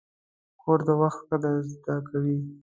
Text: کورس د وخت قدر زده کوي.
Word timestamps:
کورس 0.61 0.83
د 0.87 0.89
وخت 1.01 1.19
قدر 1.29 1.53
زده 1.71 1.95
کوي. 2.09 2.37